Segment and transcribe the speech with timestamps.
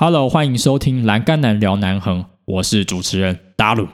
[0.00, 3.88] Hello，欢迎收听《栏杆男聊南横》，我是主持人达鲁。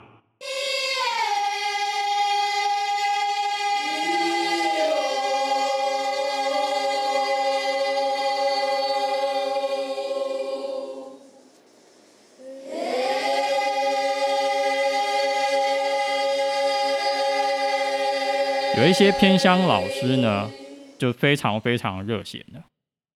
[18.77, 20.51] 有一些偏乡老师呢，
[20.99, 22.61] 就非常非常热血的，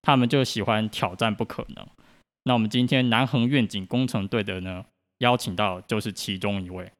[0.02, 1.86] 他们就喜欢挑战不可能。
[2.50, 4.84] 那我们今天南横愿景工程队的呢，
[5.20, 6.92] 邀请到就是其中一位，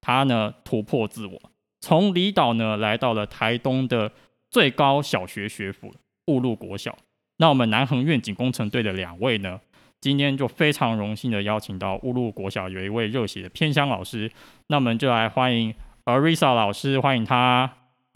[0.00, 1.38] 他呢突破自我，
[1.82, 4.10] 从离岛呢来到了台东的
[4.50, 5.94] 最高小学学府
[6.28, 6.96] 雾鹿国小。
[7.36, 9.60] 那我们南横愿景工程队的两位呢，
[10.00, 14.32] 今天就非常荣幸的邀请到雾鹿国小有一位热血的偏乡老师，
[14.68, 15.74] 那我们就来欢迎
[16.06, 17.70] Arisa 老师，欢迎他。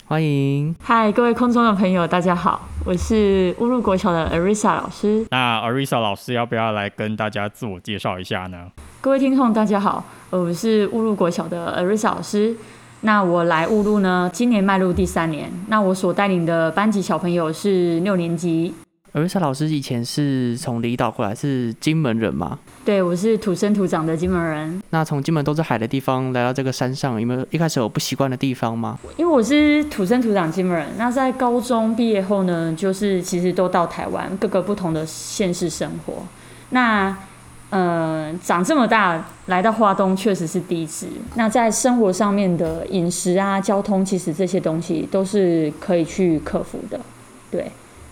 [0.08, 5.26] 欢迎，嗨，各位空中的朋友，大家好，我是乌鲁国小的 Arisa 老师。
[5.30, 8.56] 那 Arisa 老师要不要来跟大家自我介绍一下呢？
[9.02, 12.56] 各位听众，大家好，我是乌鲁国小的 Arisa 老师。
[13.02, 15.52] 那我来乌鲁呢，今年迈入第三年。
[15.66, 18.72] 那我所带领的班级小朋友是六年级。
[19.12, 22.58] 尔瑞莎老师以前是从离岛过来，是金门人吗？
[22.84, 24.82] 对，我是土生土长的金门人。
[24.90, 28.98] 那从金门都是海的地方来到这个山上，有没有一开始有不习惯的地方吗？
[29.16, 36.22] 因为我是土生土长金门人，那在高中毕业后呢，就是其实都到台湾各个不同的县市生活。
[36.70, 37.16] 那
[37.70, 41.06] 呃，长这么大来到花东确实是第一次。
[41.34, 47.00] 那在生活上面的饮食啊、交通，其实这些东西都是可以去克服的。
[47.50, 47.70] 对。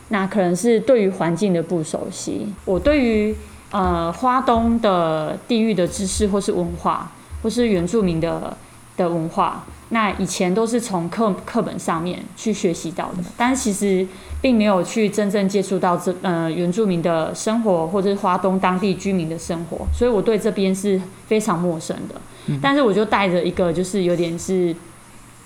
[0.09, 3.35] 那可能是对于环境的不熟悉，我对于
[3.73, 7.11] 呃花东的地域的知识或是文化，
[7.43, 8.57] 或是原住民的
[8.97, 14.07] 的文化，那以前都是从课课本上面去学习到的，但其实
[14.41, 22.15] 并没有去真正接触到这呃原住民的生活，或者是花东当地居民的生活，所以我对这边是非常陌生的。
[22.63, 24.73] 但是我就带着一个就是有点是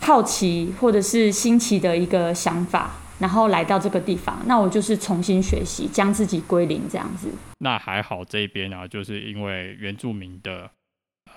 [0.01, 2.91] 好奇或者是新奇的一个想法。
[3.21, 7.29] 然后来到这个地方，那我就是重新学习，将自己归零这样子。
[7.59, 10.71] 那还好这边啊，就是因为原住民的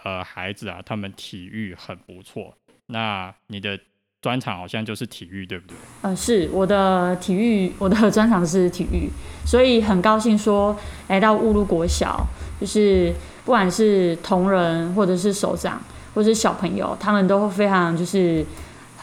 [0.04, 2.56] 呃孩子啊，他们体育很不错。
[2.88, 3.78] 那你的
[4.22, 5.76] 专长好像就是体育，对不对？
[6.04, 9.10] 嗯，是我的体育，我的专长是体育，
[9.46, 10.74] 所以很高兴说
[11.10, 12.26] 来到乌鲁国小，
[12.62, 15.82] 就是不管是同仁或者是首长
[16.16, 18.46] 或者是小朋友，他们都非常就是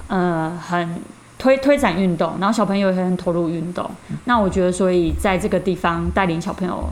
[0.08, 0.98] 呃很。
[1.40, 3.90] 推推展运动，然后小朋友也很投入运动。
[4.26, 6.84] 那我觉得，所以在这个地方带领小朋友，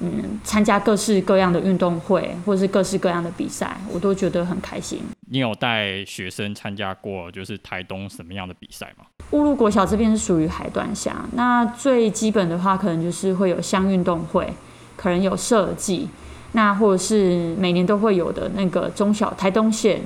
[0.00, 5.00] 嗯，参加各式各样的运动会，或者是各式各样的比赛，我都觉得很开心。
[5.30, 9.06] 你有带学生参加过，就是台东什么样的比赛吗？
[9.30, 14.52] 乌鲁国小这边是属于海端乡，那最基本的话，可能就是会有乡运动会，
[14.96, 16.08] 可能有设计，
[16.52, 20.02] 那或者是每年都会有的那个中小台东县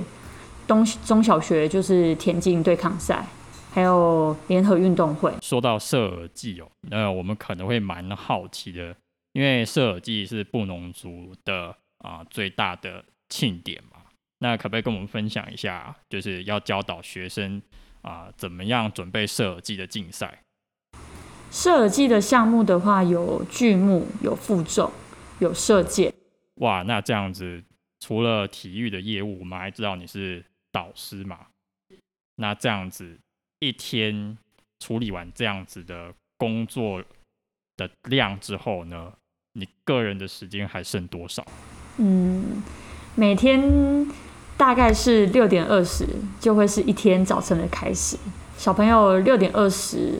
[0.67, 3.25] 东中小学就是田径对抗赛。
[3.71, 5.31] 还有联合运动会。
[5.41, 8.95] 说到射耳祭哦，那我们可能会蛮好奇的，
[9.33, 14.01] 因为射耳祭是布农族的啊最大的庆典嘛。
[14.39, 17.61] 那可不可以跟我们分享一下，就是要教导学生
[18.01, 20.43] 啊怎么样准备射耳祭的竞赛？
[21.51, 24.91] 射耳祭的项目的话，有锯木、有负重、
[25.39, 26.13] 有射箭。
[26.55, 27.63] 哇，那这样子，
[27.99, 31.47] 除了体育的业务，我们还知道你是导师嘛？
[32.35, 33.19] 那这样子。
[33.59, 34.37] 一天
[34.79, 37.03] 处理完这样子的工作
[37.75, 39.11] 的量之后呢，
[39.53, 41.45] 你个人的时间还剩多少？
[41.97, 42.63] 嗯，
[43.15, 44.07] 每天
[44.55, 46.05] 大概是六点二十
[46.39, 48.17] 就会是一天早晨的开始。
[48.57, 50.19] 小朋友六点二十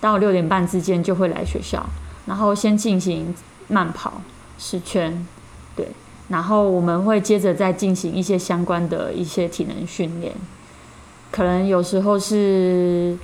[0.00, 1.84] 到六点半之间就会来学校，
[2.26, 3.34] 然后先进行
[3.68, 4.22] 慢跑
[4.58, 5.26] 十圈，
[5.74, 5.88] 对，
[6.28, 10.32] 然后我们会接着再进行一些相关的一些体能训练。
[11.36, 13.14] 可能有时候是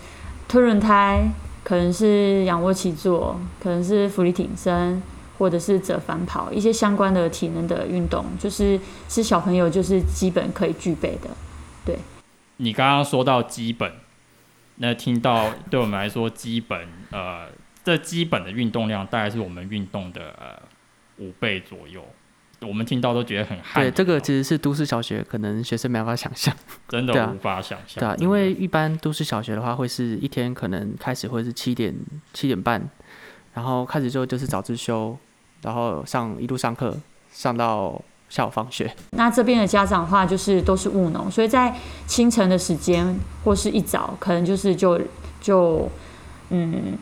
[0.47, 1.27] 推轮胎，
[1.65, 5.03] 可能是仰卧起坐，可能是俯卧撑，
[5.39, 8.79] 或者是折返跑，一些相关的体能的运动，就是
[9.09, 11.31] 是小朋友就是基本可以具备的。
[11.87, 11.97] 对，
[12.59, 13.91] 你刚刚说到基本，
[14.77, 17.47] 那听到对我们来说基本，呃，
[17.83, 20.61] 这基本的运动量大概是我们运动的呃
[21.17, 22.05] 五倍左右。
[22.67, 23.83] 我们听到都觉得很汗。
[23.83, 26.55] 对，这个其实是都市小学，可能学生没办法想象，
[26.89, 28.01] 真的无法想象。
[28.01, 31.95] 对啊，因为一般都市小学的话，会是一天可能开始会是七点
[32.33, 32.83] 七点半，
[33.55, 35.17] 然后开始之后就是早自修，
[35.63, 36.97] 然后上一路上课
[37.33, 38.95] 上到下午放学。
[39.11, 41.75] 那这边的家长的话，就是都是务农，所以在
[42.07, 45.01] 清晨的时间或是一早，可能就是就
[45.41, 45.89] 就
[46.51, 46.97] 嗯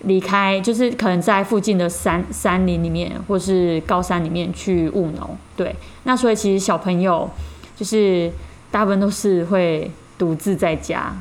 [0.00, 5.36] 离开，就是可能在附近的山山林里面，或是高山里面去务农。
[5.56, 7.28] 对，那所以其实小朋友
[7.74, 8.30] 就是
[8.70, 11.14] 大部分都是会独自在家，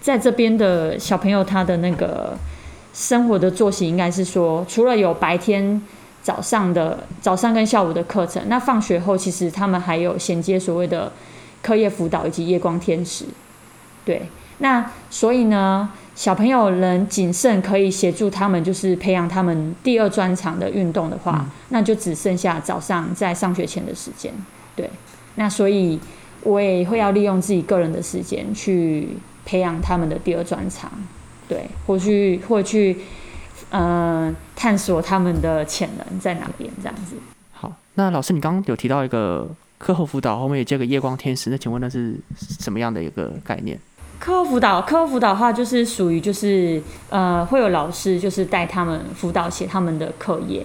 [0.00, 2.38] 在这边的小朋友他的那个
[2.94, 5.82] 生活的作息应该是说，除了有白天
[6.22, 11.12] 早上的早上跟下午的课程，那放学后其实他们还有衔接所谓的
[11.62, 13.24] 课业辅导以及夜光天使。
[14.04, 14.22] 对，
[14.60, 15.90] 那所以呢？
[16.16, 24.30] 小朋友能谨慎可以协助他们，就是培养他们第二专长的运动的话，那就只剩下早上在上学前的时间。
[24.76, 24.90] 对，
[25.36, 25.98] 那所以
[26.42, 29.08] 我也会要利用自己个人的时间去
[29.46, 30.90] 培养他们的第二专长，
[31.48, 32.98] 对，或去或去
[33.70, 37.16] 呃探索他们的潜能在哪边，这样子。
[37.52, 39.48] 好，那老师，你刚刚有提到一个
[39.78, 43.80] 课后辅导，后面也接个夜光天使，那请问那是什么样的一个概念？
[44.20, 50.64] 课后辅导，课后辅导的话，就是属于就是呃，会有老师就是带他们辅导写他们的课业，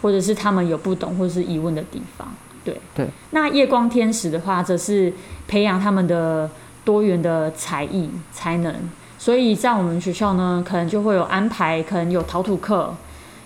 [0.00, 2.32] 或者是他们有不懂或者是疑问的地方。
[2.64, 3.08] 对对。
[3.32, 5.12] 那夜光天使的话，则是
[5.48, 6.48] 培养他们的
[6.84, 8.72] 多元的才艺才能。
[9.18, 12.94] 所以在我们学校呢，可能就会有安排，可能有陶土课，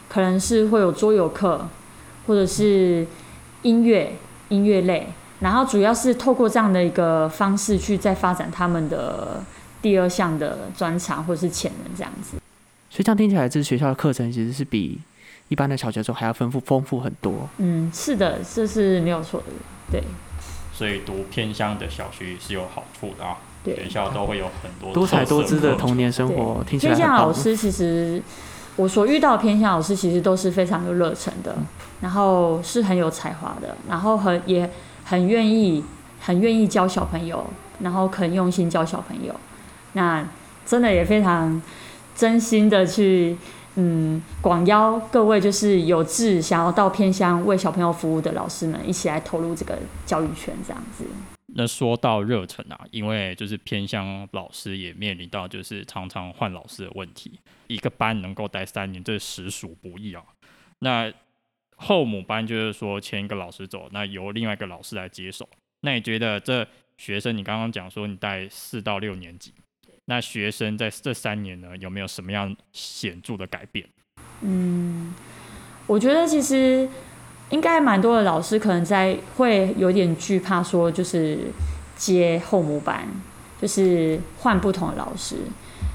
[0.07, 1.67] 可能是会有桌游课，
[2.27, 3.07] 或者是
[3.63, 4.17] 音乐
[4.51, 5.09] 音乐类。
[5.41, 9.45] 然后主要是透过这样的一个方式去再发展他们的
[9.83, 12.39] 第二项的专长或者是潜能这样子。
[12.89, 14.99] 所以这样听起来，这学校的课程其实是比
[15.49, 17.47] 一般的小学时候还要丰富丰富很多。
[17.59, 19.47] 嗯，是的，这是没有错的，
[19.93, 20.03] 对。
[20.73, 26.65] 所以读偏乡的小学是有好处的啊，学校都会有很多多彩多姿的童年生活。
[26.67, 28.23] 听起来偏向老师其实
[28.77, 31.55] 我所遇到的偏向老师其实都是非常有热忱的，
[32.01, 34.71] 然后是很有才华的，然后很也。
[35.09, 35.85] 很愿意，
[36.21, 37.49] 很愿意教小朋友，
[37.79, 39.33] 然后很用心教小朋友，
[39.93, 40.29] 那
[40.67, 41.63] 真的也非常
[42.17, 43.37] 真心的去，
[43.77, 51.05] 嗯，广邀各位就是有志想要到偏乡为小朋友服务的老师们，一起来投入这个教育圈，这样子。
[51.59, 57.39] 那说到热忱啊，因为就是偏乡老师也面临到就是常常换老师的问题，
[57.69, 60.23] 一个班能够待三年，这实属不易啊。
[60.81, 61.11] 那
[61.77, 65.49] 后母班就是说，前一个老师走，那由另外一个老师来接手。
[65.83, 69.53] 那你觉得这学生，你刚刚讲说你带四到六年级，
[70.07, 73.87] 那学生在这三年呢，有没有什么样显著的改变？
[74.41, 75.15] 嗯，
[75.87, 76.89] 我觉得其实
[77.51, 81.53] 应该蛮多的老师可能在会有点惧怕，说就是
[81.95, 83.07] 接后母班，
[83.61, 85.37] 就是换不同的老师。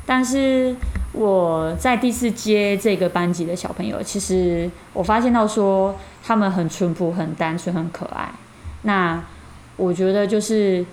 [0.05, 0.75] 但是
[1.13, 8.29] 我在第四接这个班级的小朋友，其实我发现到说他们很淳朴、很单纯、很可爱。
[8.81, 9.23] 那
[9.77, 10.83] 我觉得就是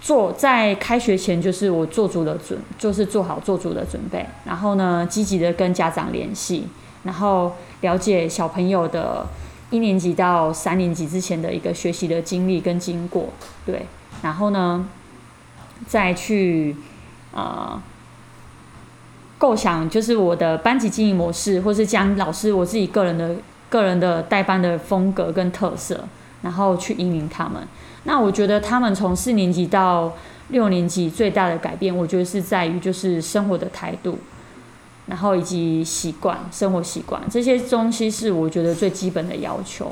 [0.00, 4.24] 做在开学前，就是我做足了准，就是做好做足的准备。
[4.44, 6.66] 然后呢，积极的跟家长联系，
[7.02, 9.26] 然后了解小朋友的
[9.70, 13.28] 一年级到三年级之前的一个学习的经历跟经过。
[13.66, 13.86] 对，
[14.22, 14.88] 然后呢，
[15.86, 16.76] 再去
[17.34, 17.82] 啊。
[19.38, 23.34] 构想就是我的班级经营模式，或是将老师我自己个人的
[23.68, 26.04] 个人的带班的风格跟特色，
[26.42, 27.60] 然后去引领他们。
[28.04, 30.12] 那我觉得他们从四年级到
[30.50, 34.16] 六年级最大的改变，我觉得是在于就是生活的态度，
[35.06, 39.90] 然后以及习惯生活习惯这些东西是我觉得最基本的要求。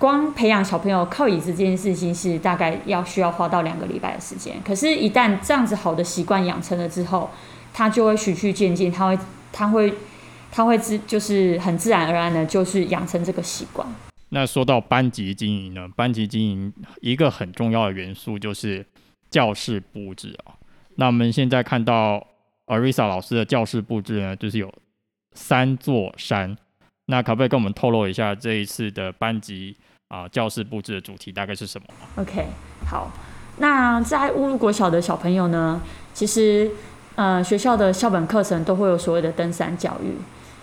[0.00, 7.28] 光培养小朋友靠椅子这件事情是大概要需要花到两个礼拜的时间，可是，一旦这样子好的习惯养成了之后，
[7.74, 9.18] 他就会循序渐进，他会，
[9.52, 9.92] 他会，
[10.50, 13.86] 他会自就是很自然而然的，就是养成这个习惯。
[14.30, 15.86] 那说到班级经营呢？
[15.94, 18.86] 班级经营一个很重要的元素就是
[19.28, 20.56] 教室布置啊。
[20.96, 22.26] 那我们现在看到
[22.64, 24.72] Arisa 老师的教室布置呢，就是有
[25.34, 26.56] 三座山。
[27.06, 29.76] 那可不可以跟我们透露一下这一次的班级
[30.10, 31.86] 啊教室布置的主题大概是什么
[32.16, 32.46] ？OK，
[32.86, 33.10] 好。
[33.56, 35.80] 那在乌鲁国小的小朋友呢，
[36.12, 36.70] 其实。
[37.16, 40.14] 呃，学校的校本课程都会有所谓的登山教育。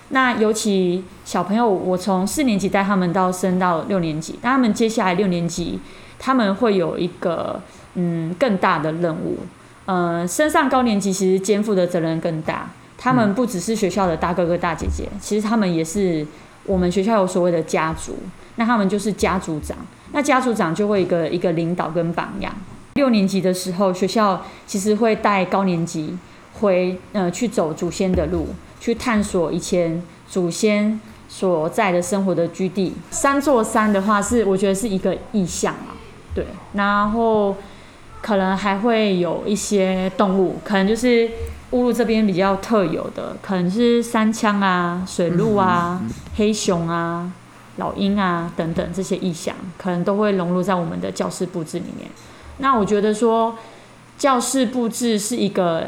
[0.09, 5.79] 那尤其小朋友，我从四年级带他们到升到六年级，那他们接下来六年级，
[6.17, 7.61] 他们会有一个
[7.93, 9.37] 嗯更大的任务。
[9.85, 12.71] 呃，升上高年级其实肩负的责任更大。
[12.97, 16.25] 他们不只是学校的大哥哥大姐姐，其实他们也是
[16.63, 18.17] 我们学校有所谓的家族。
[18.57, 19.75] 那他们就是家族长。
[20.11, 22.53] 那家族长就会一个一个领导跟榜样。
[22.93, 26.17] 六年级的时候，学校其实会带高年级。
[26.59, 28.47] 回呃去走祖先的路，
[28.79, 30.99] 去探索以前祖先
[31.29, 32.95] 所在的生活的居地。
[33.11, 35.93] 三座山的话，是我觉得是一个意象啊，
[36.33, 36.47] 对。
[36.73, 37.55] 然后
[38.23, 41.29] 可能还会有一些动物，可能就是
[41.69, 46.01] 乌鲁这边比较特有的，可能是山羌啊、水鹿啊、
[46.37, 47.31] 黑熊啊、
[47.77, 52.09] 老鹰啊等等这些意象，可能都会融入在我们的教室布置里面。
[52.57, 53.55] 那我觉得说，
[54.17, 55.87] 教室布置是一个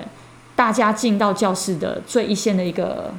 [0.55, 3.13] 大家进到教室的最一线的一个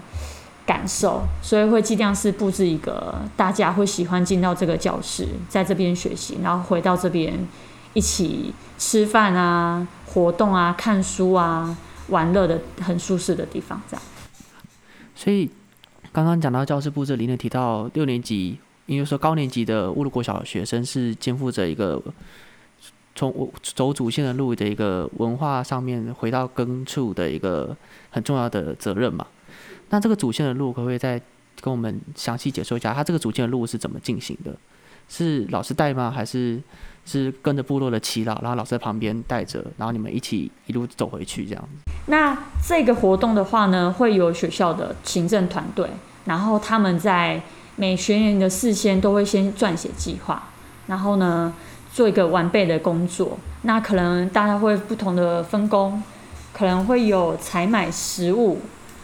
[0.66, 7.46] 感受，所以会尽量是布置一个大家会喜欢进到这个教室，在这边学习，然后回到这边
[7.92, 11.76] 一起吃饭啊、活动啊、看书啊。
[12.08, 14.02] 玩乐的很舒适的地方，这样。
[15.14, 15.48] 所以
[16.12, 22.02] 刚刚讲到教师布置里面提到六年级，因为说高年级的乌鲁国小学生是肩负着一个
[23.14, 27.76] 从走主线的路的一个文化上面回到根处的一个
[28.10, 29.26] 很重要的责任嘛。
[29.90, 31.20] 那这个主线的路可不可以再
[31.60, 32.92] 跟我们详细解说一下？
[32.92, 34.56] 他这个主线的路是怎么进行的？
[35.10, 36.10] 是老师带吗？
[36.10, 36.58] 还是？
[37.06, 41.90] 是跟着部落的祈祷，然后老师在旁边带着，然后你们一起一路走回去这样子。
[42.06, 45.88] 那这个活动的话呢，会有学校的行政团队，
[46.26, 47.40] 然后他们在
[47.74, 50.50] 每学年的事先都会先撰写计划，
[50.86, 51.52] 然后呢
[51.92, 53.36] 做一个完备的工作。
[53.62, 56.00] 那可能大家会不同的分工，
[56.52, 58.60] 可能会有采买食物，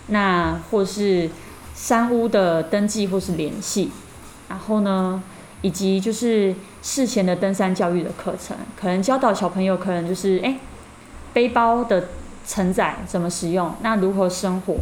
[0.08, 1.28] 那或是
[1.74, 3.90] 山屋的登记或是联系，
[4.48, 5.20] 然后呢。
[5.62, 10.58] 以及就是事前的登山教育的课程，可能教导小朋友，可能就是哎，
[11.32, 12.08] 背包的
[12.46, 14.76] 承载怎么使用，那如何生火，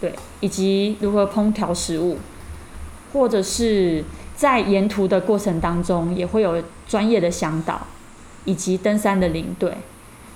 [0.00, 2.18] 对，以及如何烹调食物，
[3.12, 4.04] 或者是
[4.36, 7.80] 在沿途的过程当中，也会有专业的向导，
[8.44, 9.78] 以及登山的领队，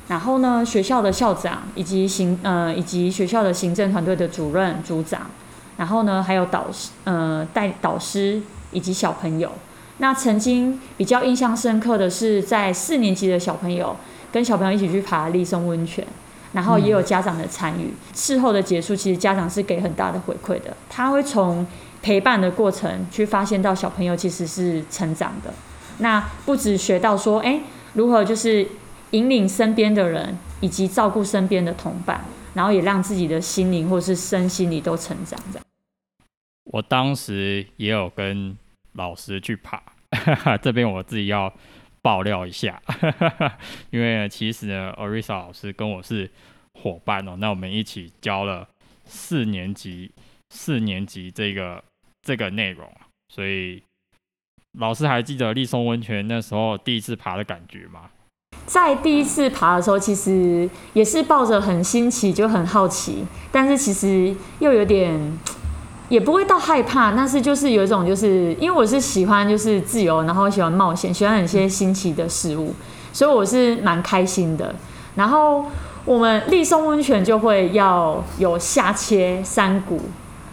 [0.09, 5.31] 然后呢，学校的校长以及行呃以及学校的行政团队的主任组长，
[5.77, 8.43] 然后呢，还有导师呃带导师。
[8.75, 9.51] 以及小朋友，
[9.99, 13.97] 那曾经比较印象深刻的是，在四年级的小朋友
[14.33, 16.05] 跟小朋友一起去爬立松温泉，
[16.53, 17.95] 然后也有家长的参与。
[18.13, 21.65] 事后的结束，其实家长是给很大的回馈的，他会从
[22.03, 25.55] 陪伴的过程去发现到小朋友其实是成长的。
[25.99, 27.61] 那不止学到说，哎，
[27.93, 28.67] 如何就是
[29.13, 35.39] 引领身边的人，以及照顾身边的同伴，然后也让自己的心灵或是身心里都成长。
[35.53, 35.65] 这样，
[36.65, 38.59] 我当时也有跟。
[38.95, 39.83] 老师去爬，
[40.63, 41.53] 这边我自己要
[42.03, 42.81] 爆料一下，
[43.91, 46.31] 因为其实呢，Arisa 老师跟我是
[46.75, 48.69] 伙伴哦，那我们一起教了
[49.05, 50.13] 四年级
[50.51, 51.83] 四年级这个
[52.23, 52.91] 这个内容，
[53.29, 53.83] 所以
[54.79, 58.11] 老师还记得立松温泉那时候第一次爬的感觉吗？
[58.67, 65.19] 在第一次爬的时候，其实也是抱着很新奇，就很好奇，但是其实又有点。
[66.09, 72.75] 也不会到害怕，但是就是有一种，就是因为我是喜欢就是自由，然后喜欢冒险，喜欢一些新奇的事物，
[73.13, 74.75] 所以我是蛮开心的。
[75.15, 75.65] 然后
[76.05, 79.99] 我们立松温泉就会要有下切山谷，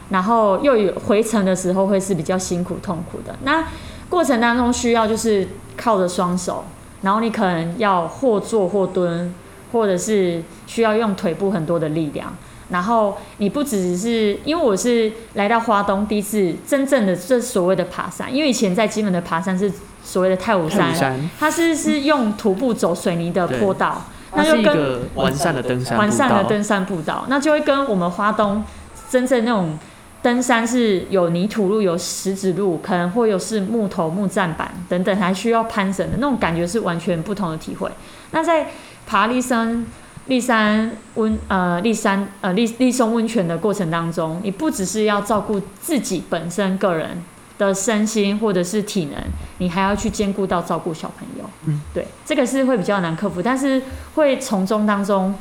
[0.10, 3.36] 然后又有回程的时候会是比较辛苦痛苦的。
[3.44, 3.66] 那
[4.10, 6.64] 过程当中需要就是靠着双手，
[7.02, 9.34] 然后你可能要或坐或蹲，
[9.72, 12.34] 或者是需要用腿部很多的力量。
[12.72, 19.70] 然后你不只是，因为我是来到花东第一次真正的这所谓的爬山，因为以前在基本的爬山是
[20.02, 28.64] 所谓的太武山，它是是用徒步走水泥的坡道，那就跟完善的登山完善的登山步道，那就会跟我们花东
[29.10, 29.78] 真正那种
[30.22, 37.92] 登山是有泥土路、有石子路，可能会有是木头木栈板等等，还需要攀绳的那种感觉是完全不同的体会。
[38.32, 38.68] 那在
[39.06, 39.86] 爬立山。
[40.32, 47.22] 立山温呃立山呃立立松温泉的过程当中，你不只是要照顾自己本身个人
[47.58, 49.22] 的身心或者是体能，
[49.58, 51.44] 你还要去兼顾到照顾小朋友。
[51.66, 53.82] 嗯，对，这个是会比较难克服，但是
[54.16, 55.36] 会从中当中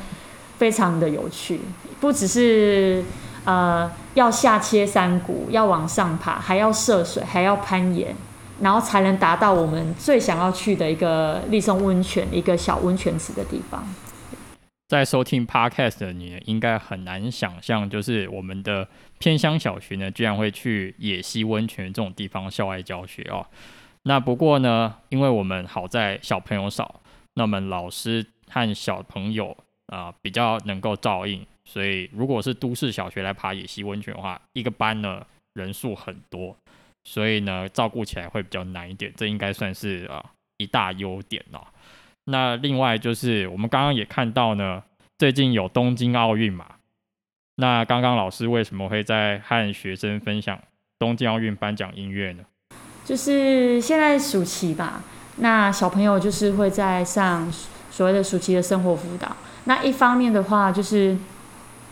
[0.57, 1.61] 非常的有趣。
[2.01, 3.01] 不只是
[3.45, 8.13] 呃要下切山谷，要往上爬，还要涉水，还要攀岩，
[8.59, 13.81] 然后才能达到我们最想要去的一个立松温泉一个小温泉池的地方。
[14.91, 18.85] 在收听 podcast 的你，应该很难想象，就是我们的
[19.19, 23.47] 偏乡小学呢，居然会去野溪温泉这种地方校外教学哦。
[24.03, 26.99] 那不过呢，因为我们好在小朋友少，
[27.35, 29.55] 那么老师和小朋友
[29.85, 36.53] 啊比较能够照应，所以如果是都市小学来爬野溪温泉的话，一个班呢人数很多，
[37.05, 40.21] 所以呢照顾起来会比较难一点，这应该算是啊
[40.57, 41.65] 一大优点哦。
[42.25, 44.83] 那另外就是我们刚刚也看到呢，
[45.17, 46.65] 最近有东京奥运嘛。
[47.55, 50.59] 那刚刚老师为什么会在和学生分享
[50.97, 52.43] 东京奥运颁奖音乐呢？
[53.03, 55.03] 就是现在暑期吧，
[55.37, 57.51] 那小朋友就是会在上
[57.89, 59.35] 所谓的暑期的生活辅导。
[59.65, 61.17] 那一方面的话，就是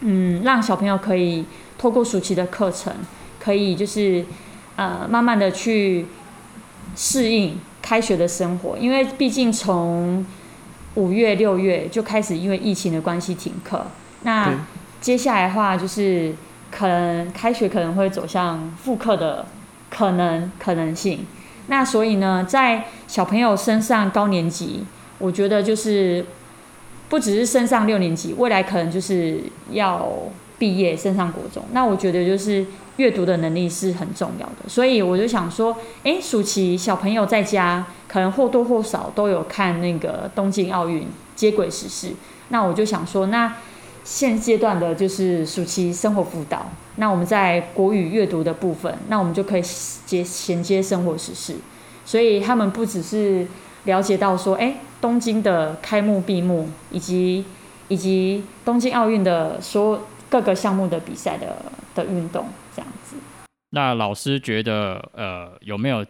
[0.01, 1.45] 嗯，让小朋友可以
[1.77, 2.93] 透过暑期的课程，
[3.39, 4.25] 可以就是
[4.75, 6.05] 呃慢慢的去
[6.95, 7.59] 适应
[7.89, 10.23] 开学的生活，因为毕竟从
[10.93, 13.87] 五月六月就开始因为疫情的关系停课，
[14.21, 14.53] 那
[15.01, 16.35] 接下来的话就是
[16.69, 19.47] 可能开学可能会走向复课的
[19.89, 21.25] 可能可能性，
[21.65, 24.83] 那所以呢，在小朋友升上高年级，
[25.17, 26.23] 我觉得就是
[27.09, 29.41] 不只是升上六年级，未来可能就是
[29.71, 30.07] 要
[30.59, 32.63] 毕业升上国中，那我觉得就是
[32.99, 42.11] 阅读的能力是很重要的，所以我就想说，诶，暑期小朋友在家可能或多或少都有看那个东京奥运接轨时事，
[42.49, 43.55] 那我就想说，那
[44.03, 49.63] 现阶段的就是暑期生活辅导，那我们在国语阅读的部分，那我们就可以
[50.05, 51.55] 接衔接生活时事，
[52.03, 53.47] 所以他们不只是
[53.85, 57.45] 了解到说，诶，东京的开幕闭幕，以及
[57.87, 61.55] 以及东京奥运的所有各个项目的比赛的
[62.03, 63.15] 的运动这样子。
[63.71, 66.05] 那老师觉得，呃，有没有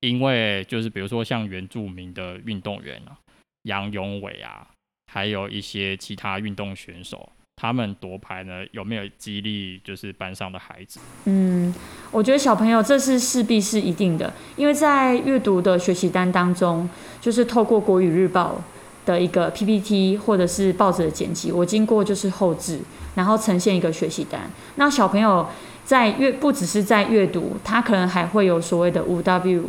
[0.00, 3.18] 因为就是比如说像原住民的运动员啊，
[3.64, 4.66] 杨永伟啊，
[5.12, 11.00] 还有一些其他运动选手，他们夺牌呢，有没有激励就是班上的孩子？
[11.24, 11.74] 嗯，
[12.10, 16.88] 我觉得小朋友这是势必是一定的，因为在阅读的学习单当中，
[17.20, 18.62] 就是透过国语日报
[19.04, 22.80] 的一个 PPT 或者是报纸的剪辑，我经过就是后置，
[23.16, 24.42] 然后呈现一个学习单。
[24.76, 25.48] 那小朋友
[25.84, 29.64] 在阅不只是在阅读，他可能还会有所谓的五 W，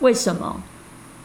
[0.00, 0.60] 为什么，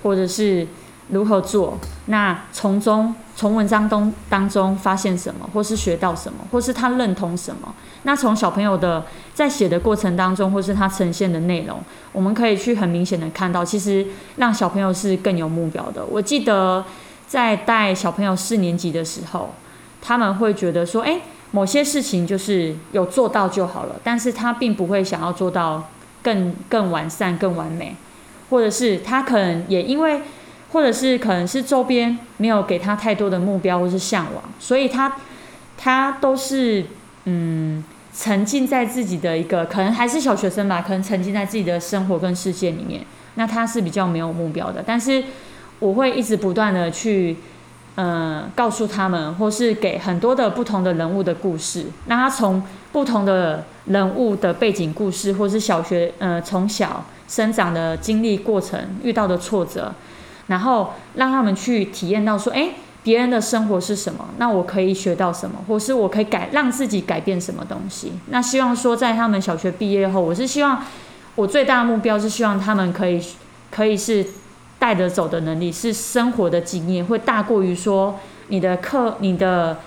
[0.04, 0.68] 或者是
[1.10, 1.78] 如何做？
[2.06, 7.74] 那从中从文章中当中发现什么，或是学到什么，或是他认同什么？
[8.04, 11.80] 那从小朋友的在写的过程当中，或是他呈现的内容，
[12.12, 14.06] 我们可以去很明显的看到，其实
[14.38, 16.04] 让小朋友是更有目标的。
[16.06, 16.84] 我记得
[17.28, 19.54] 在带小朋友四年级的时候，
[20.02, 25.90] 他们会觉得说，哎，某些事情就是有做到就好了，但是他并不会想要做到
[26.24, 27.96] 更更完善、更完美，
[28.50, 30.22] 或者是他可能也因为，
[30.72, 35.14] 或者是可能是周边没有给他太多的目标或是向往，所以他
[35.78, 36.86] 他都是
[37.26, 43.02] 嗯沉浸在自己的一个可能还是小学生吧，可能沉浸在自己的生活跟世界里面，
[43.36, 44.84] 那他是比较没有目标的。
[44.86, 45.24] 但是
[45.80, 47.38] 我会一直不断的去
[47.96, 59.94] 呃告诉他们，或是给很多的不同的人物的故事，那他从不同的人物的背景故事，或是小学呃从小生长的经历过程遇到的挫折，
[60.48, 62.70] 然后让他们去体验到说，哎。
[63.04, 64.24] 别人的生活是什么？
[64.38, 68.12] 那我可以学到什么，或是我可以改让自己改变什么东西？
[68.28, 70.84] 那希望说，在他们小学毕业后，我是希望
[71.34, 73.20] 我最大的目标是希望他们可以
[73.72, 74.24] 可以是
[74.82, 79.80] 带着走的能力，是生活的经验会大过于说你的课、你的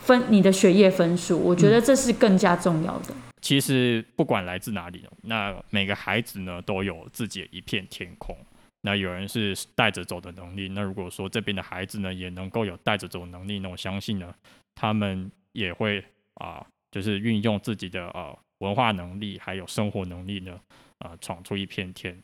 [0.00, 1.38] 分、你的学业分数。
[1.38, 3.14] 我觉得这是更加重要的。
[3.42, 8.34] 其实不管来自哪里，那每个孩子呢都有自己一片天空。
[8.80, 14.34] 那有人是带着走的能力，那如果说这边的孩子呢也能够有带着走能力，那我相信呢，
[14.74, 16.02] 他们也会
[16.36, 20.58] 啊，就是运用自己的呃文化能力还有生活能力呢，
[21.00, 22.18] 啊，闯出一片天。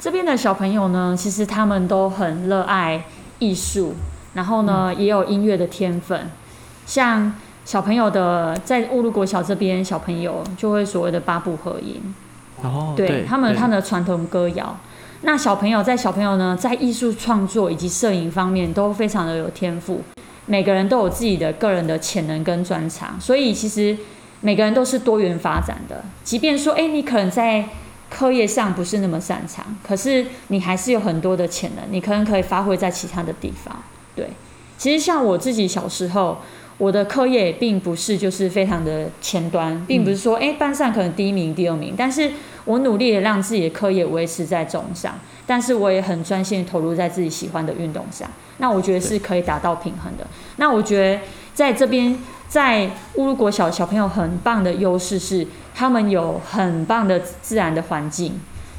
[0.00, 3.04] 这边的小朋友呢，其实他们都很热爱
[3.38, 3.94] 艺术，
[4.34, 6.30] 然后呢也有音乐的天分。
[6.86, 7.34] 像
[7.64, 12.14] 小朋友的在乌鲁国小这边，小朋友就会所谓的八部合音，
[12.62, 14.78] 哦，对他们他们的传统歌谣。
[15.22, 20.00] 那小朋友在小朋友呢，在艺术创作以及摄影方面都非常的有天赋，
[20.46, 23.98] 每个人都有自己的个人的潜能跟专长，所以其实
[24.40, 26.04] 每个人都是多元发展的。
[26.22, 27.68] 即便说，哎，你可能在
[28.10, 33.76] 课业上不是那么擅长，可是你还是有很多的潜能，你可能可以发挥在其他的地方。
[34.14, 34.28] 对，
[34.76, 36.38] 其实像我自己小时候，
[36.78, 42.30] 我的课业并不是就是非常的前端，并不是说，哎，班上可能第一名、第二名，但是。
[42.64, 48.28] 我努力的让自己的课业维持在中上，但是我也很专心投入在自己喜欢的运动上。
[48.58, 50.26] 那我觉得是可以达到平衡的。
[50.56, 51.22] 那我觉得
[51.54, 55.46] 在这边，在乌鲁国小小朋友很棒的优势是，
[55.78, 58.32] 他们有很棒的自然的环境，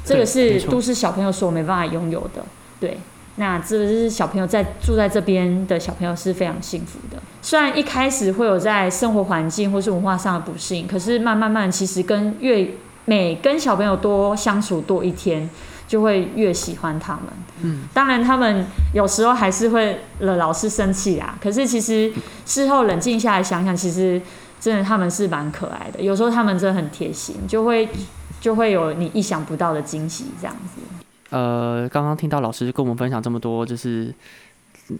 [0.04, 2.44] 这个是都市小朋友所没办法拥有的。
[2.78, 2.98] 对，
[3.36, 7.16] 那这个是小朋友在住在这边的小朋友是非常幸福的。
[7.40, 12.68] 虽然一开始会有在生活环境或是文化上的不适应，可是慢慢慢其实跟越
[13.06, 15.48] 每跟小朋友多相处多一天，
[15.88, 17.22] 就会越喜欢他们。
[17.62, 21.38] 嗯，当然他们有时候还是会惹老师生气啦。
[21.42, 22.12] 可是其实
[22.44, 24.20] 事后冷静下来想想，其实
[24.60, 26.00] 真的他们是蛮可爱的。
[26.00, 27.88] 有时候他们真的很贴心，就会
[28.40, 30.80] 就会有你意想不到的惊喜这样子。
[31.30, 34.14] 呃，刚刚听到老师跟我们分享这么多，就是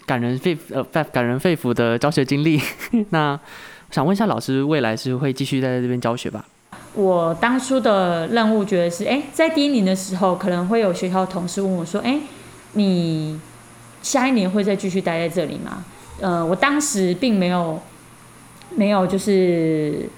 [0.06, 2.60] 感人肺呃感感人肺腑的教学经历。
[3.10, 3.38] 那
[3.90, 6.44] 想问一下老师，未来是会继续在这边教学吧？
[6.94, 12.20] 我当初的任务觉得是，哎，在第一年的时候，可能会有学校同事问我说，哎，
[12.72, 13.40] 你
[14.02, 15.84] 下一年会再继续待在这里吗？
[16.20, 17.80] 呃，我当时并没有
[18.74, 20.08] 没有就是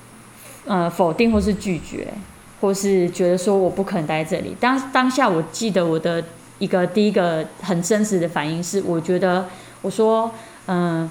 [0.67, 2.09] 呃否定或是拒绝，
[2.61, 4.57] 或是觉得说我不可能待在这里。
[4.61, 6.25] 当当下我记得我的
[6.59, 9.49] 一个第一个很真实的反应是，我觉得
[9.81, 10.31] 我说，
[10.67, 11.11] 嗯。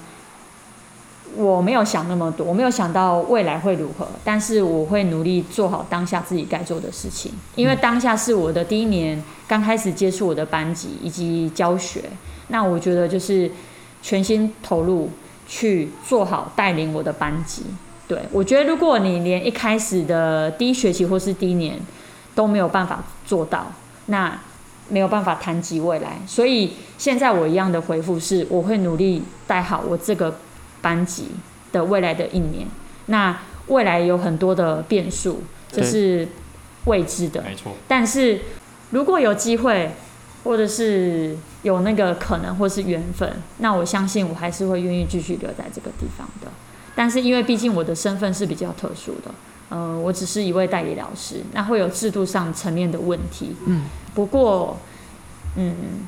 [1.38, 12.04] 我没有想那么多，我没有想到未来会如何，但是我会努力做好当下自己该做的事情，因为当下是我的第一年，刚开始接触我的班级以及教学，
[12.50, 13.50] 那我觉得就是
[14.02, 15.10] 全心投入
[15.52, 17.64] 去做好带领我的班级。
[18.08, 21.80] 对我觉得，如果你连一开始的第一学期或是第一年
[22.34, 23.72] 都没有办法做到，
[24.06, 24.40] 那
[24.90, 26.20] 没有办法谈及未来。
[26.26, 30.36] 所以现在我一样的回复是，我会努力带好我这个。
[30.84, 31.28] 班级
[31.72, 32.66] 的未来的一年，
[33.06, 33.38] 那
[33.68, 36.28] 未来有很多的变数，这是
[36.86, 37.40] 未知的。
[37.44, 37.74] 没错。
[37.88, 38.42] 但是
[38.90, 39.92] 如果有机会，
[40.44, 46.48] 或者是有那个可能，或是缘分，那我相信我还是会愿意继续留在这个地方的。
[46.96, 49.32] 但是因为毕竟我的身份是比较特殊的，
[49.70, 53.56] 呃，我只是一位代理老师，那会有制度上层面的问题。
[53.66, 53.86] 嗯。
[54.14, 54.78] 不过，
[55.56, 56.08] 嗯，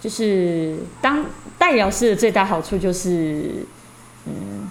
[0.00, 1.24] 就是当
[1.58, 3.66] 代理老师的最大好处就是。
[4.24, 4.70] 嗯，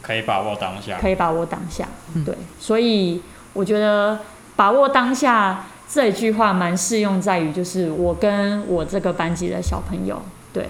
[0.00, 1.88] 可以把握当下，可以把握当下，
[2.24, 3.20] 对，所以
[3.52, 4.20] 我觉得
[4.54, 10.66] 把握当下这一句话蛮适用在于，就是我跟我这个班级的小朋友，对，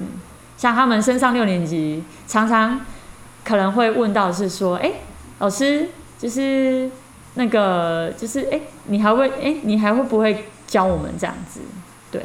[0.00, 0.06] 嗯，
[0.56, 2.80] 像他们升上六年级，常常
[3.44, 4.90] 可能会问到是说，哎，
[5.38, 5.86] 老师，
[6.18, 6.90] 就是
[7.34, 11.60] 那个，就是哎，你还会，哎，你还会不会教我们这样子？
[12.10, 12.22] 对。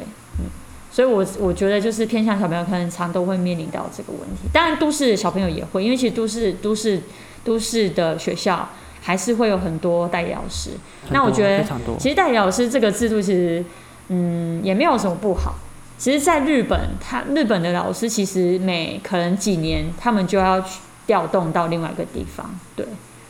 [0.90, 4.48] 所以，我我觉得就是偏向小朋友，可能常都会面临到这个问题。
[4.50, 7.02] 当然，都市小朋友也会，因为其实都市、都市、
[7.44, 8.66] 都市的学校
[9.06, 10.70] 还是会有很多代理老师。
[11.10, 11.64] 那我觉得，
[11.96, 13.64] 其实代理老师这个制度其实，
[14.08, 15.54] 嗯，也没有什么不好。
[15.96, 22.58] 其实，在日本，他日本的老师其实每可能几年，他们就要去调动到另外一个地方。
[22.74, 22.84] 对，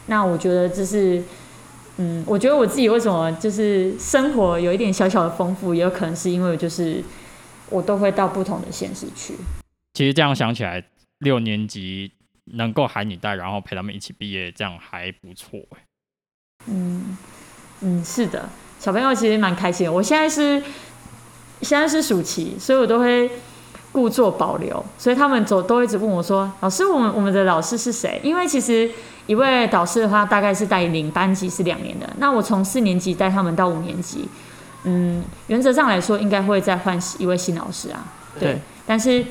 [0.06, 1.22] 那我觉得这是，
[1.98, 7.04] 嗯，我觉得我自己为什么就是生活有一点小小的丰富，也有可能是因为就是。
[7.68, 9.34] 我都会到不同的县市去。
[9.94, 10.80] 其实这样想起来，
[11.18, 12.12] 六年级
[12.54, 15.60] 能够喊你带，然后陪他们一起毕业，这样还不错
[16.66, 17.16] 嗯
[17.80, 19.92] 嗯，是的，小朋友其实蛮开心。
[19.92, 20.62] 我现在是
[21.60, 23.30] 现在是暑期，所以我都会
[23.92, 24.84] 故作保留。
[24.98, 28.90] 所以他们走都一直问我说：“老师，我们我们的老师是谁？”因为其实
[29.26, 32.08] 一位导师的话，大概是带领班级是两年的。
[32.18, 34.28] 那我从四年级带他们到五年级。
[34.84, 38.04] 嗯，原则上来说，应该会再换一位新老师啊。
[38.38, 38.58] 对。
[38.86, 39.24] 但是，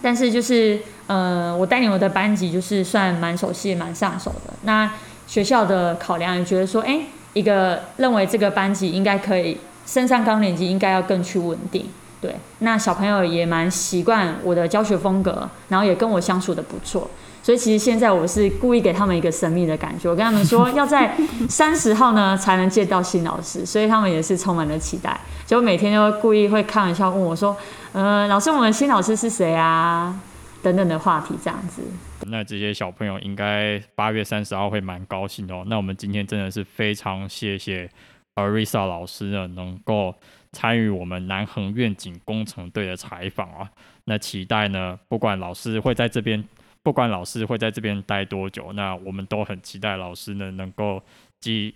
[0.00, 4.54] 但是就是，呃，我带领我的班级，就是算蛮熟悉、蛮上手的。
[4.62, 4.88] 那
[5.26, 7.00] 学校的考量也觉得说，哎，
[7.32, 11.86] 一个认为这个班级应该可以升上高年级，应该要更去稳定。
[12.20, 12.36] 对。
[12.60, 17.10] 那小朋友也蛮习惯我的教学风格，然后也跟我相处的不错。
[17.42, 21.16] 所以其实现在我是故意给他们一个神秘的感觉，我跟他们说要在
[21.48, 27.56] 三十号呢才能见到新老师，所以他们也是充满了期待，就每天都故意会开玩笑问我说
[27.92, 30.14] ：“呃，老师，我们新老师是谁啊？”
[30.62, 31.82] 等等的话题这样子。
[32.26, 35.64] 那这些小朋友应该八月三十号会蛮高兴哦。
[35.66, 37.90] 那我们今天真的是非常谢谢
[38.34, 40.14] Arisa 老师呢，能够
[40.52, 43.70] 参与我们南恒愿景工程队的采访啊。
[44.04, 46.44] 那期待呢，不管老师会在这边。
[46.82, 51.02] 不管老师会在这边待多久，那我们都很期待老师呢能够
[51.38, 51.74] 继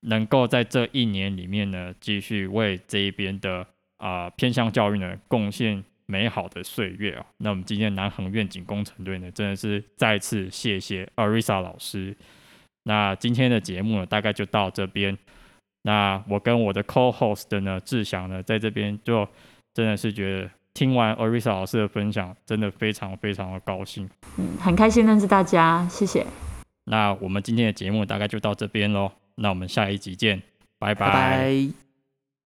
[0.00, 3.66] 能够在这一年里面呢继续为这一边的
[3.98, 7.24] 啊偏向教育呢贡献美好的岁月啊。
[7.38, 12.16] 那我们今天南航愿景工程队呢真的是再次谢谢 Arisa 老师。
[12.82, 15.16] 那今天的节目呢大概就到这边。
[15.82, 19.26] 那我跟我的 Co-host 呢志祥呢在这边就
[19.72, 20.50] 真的是觉得。
[20.72, 24.08] 听完 Arisa 老师的分享，真的非常非常的高兴。
[24.38, 26.24] 嗯，很开心认识大家，谢谢。
[26.84, 30.40] 那我们今天的节目大概就到这边喽，那我们下一集见，
[30.78, 31.89] 拜拜。